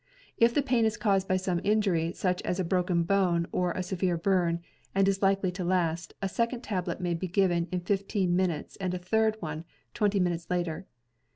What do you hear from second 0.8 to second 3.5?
is caused by some injury, such as a broken bone